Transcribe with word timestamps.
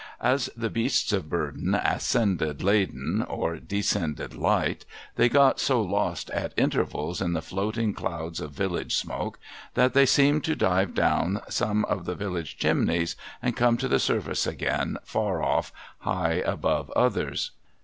As 0.23 0.49
the 0.57 0.71
beasts 0.71 1.13
of 1.13 1.29
burden 1.29 1.75
ascended 1.75 2.63
laden, 2.63 3.21
or 3.21 3.59
de 3.59 3.81
scended 3.81 4.35
light, 4.35 4.83
they 5.15 5.29
got 5.29 5.59
so 5.59 5.79
lost 5.79 6.31
at 6.31 6.55
intervals 6.57 7.21
in 7.21 7.33
the 7.33 7.41
floating 7.43 7.93
clouds 7.93 8.39
of 8.41 8.49
village 8.51 8.95
smoke, 8.95 9.37
that 9.75 9.93
they 9.93 10.07
seemed 10.07 10.43
to 10.45 10.55
dive 10.55 10.95
down 10.95 11.39
some 11.49 11.85
of 11.85 12.05
the 12.05 12.15
village 12.15 12.57
chimneys, 12.57 13.15
and 13.43 13.55
come 13.55 13.77
to 13.77 13.87
the 13.87 13.99
surface 13.99 14.47
again 14.47 14.97
far 15.03 15.43
off, 15.43 15.71
high 15.99 16.41
above 16.47 16.89
others. 16.95 17.51